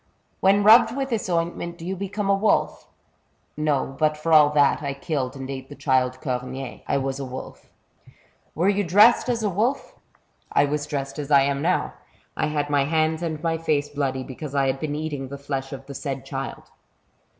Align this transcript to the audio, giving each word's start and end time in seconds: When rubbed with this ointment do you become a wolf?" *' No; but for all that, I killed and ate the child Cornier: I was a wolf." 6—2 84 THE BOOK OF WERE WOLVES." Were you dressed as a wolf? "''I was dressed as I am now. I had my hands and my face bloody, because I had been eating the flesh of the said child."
When 0.39 0.63
rubbed 0.63 0.97
with 0.97 1.11
this 1.11 1.29
ointment 1.29 1.77
do 1.77 1.85
you 1.85 1.95
become 1.95 2.27
a 2.27 2.33
wolf?" 2.33 2.87
*' 3.23 3.33
No; 3.55 3.95
but 3.99 4.17
for 4.17 4.33
all 4.33 4.49
that, 4.49 4.81
I 4.81 4.95
killed 4.95 5.35
and 5.35 5.47
ate 5.47 5.69
the 5.69 5.75
child 5.75 6.19
Cornier: 6.21 6.81
I 6.87 6.97
was 6.97 7.19
a 7.19 7.23
wolf." 7.23 7.67
6—2 7.67 7.67
84 7.67 7.67
THE 7.67 7.67
BOOK 7.67 7.77
OF 7.77 8.07
WERE 8.07 8.09
WOLVES." 8.09 8.55
Were 8.73 8.77
you 8.79 8.83
dressed 8.83 9.29
as 9.29 9.43
a 9.43 9.49
wolf? 9.51 9.93
"''I 10.61 10.65
was 10.65 10.87
dressed 10.87 11.19
as 11.19 11.29
I 11.29 11.41
am 11.43 11.61
now. 11.61 11.93
I 12.35 12.47
had 12.47 12.71
my 12.71 12.85
hands 12.85 13.21
and 13.21 13.43
my 13.43 13.59
face 13.59 13.89
bloody, 13.89 14.23
because 14.23 14.55
I 14.55 14.65
had 14.65 14.79
been 14.79 14.95
eating 14.95 15.27
the 15.27 15.37
flesh 15.37 15.71
of 15.71 15.85
the 15.85 15.93
said 15.93 16.25
child." 16.25 16.63